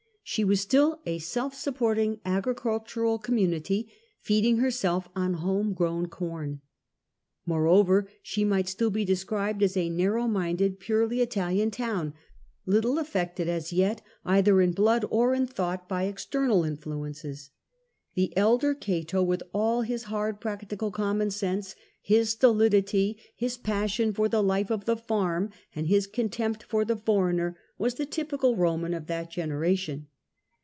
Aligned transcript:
She 0.23 0.45
was 0.45 0.61
still 0.61 1.01
a 1.05 1.19
self 1.19 1.53
supporting 1.53 2.21
agricultural 2.23 3.19
community, 3.19 3.91
feeding 4.21 4.59
herself 4.59 5.09
on 5.13 5.33
home 5.33 5.73
grown 5.73 6.07
corn. 6.07 6.61
Moreover, 7.45 8.07
she 8.23 8.45
might 8.45 8.69
still 8.69 8.89
be 8.91 9.03
described 9.03 9.61
as 9.61 9.75
a 9.75 9.89
narrow 9.89 10.27
minded 10.29 10.79
purely 10.79 11.19
Italian 11.19 11.69
town, 11.69 12.13
little 12.65 12.97
affected 12.97 13.49
as 13.49 13.73
yet, 13.73 14.01
either 14.23 14.61
in 14.61 14.71
blood 14.71 15.03
or 15.09 15.33
in 15.33 15.47
thought, 15.47 15.89
by 15.89 16.03
external 16.03 16.63
influences. 16.63 17.49
The 18.13 18.31
elder 18.37 18.73
Cato, 18.73 19.21
with 19.21 19.43
all 19.53 19.81
his 19.81 20.03
hard 20.03 20.39
practical 20.39 20.91
common 20.91 21.31
sense, 21.31 21.75
his 22.01 22.29
stolidity, 22.29 23.17
his 23.35 23.57
passion 23.57 24.13
for 24.13 24.29
the 24.29 24.41
life 24.41 24.71
of 24.71 24.85
the 24.85 24.95
farm, 24.95 25.49
and 25.75 25.87
his 25.87 26.07
contempt 26.07 26.63
for 26.63 26.85
the 26.85 26.95
foreigner, 26.95 27.57
was 27.77 27.95
the 27.95 28.05
typical 28.05 28.55
Roman 28.55 28.93
of 28.93 29.07
that 29.07 29.29
generation. 29.29 30.07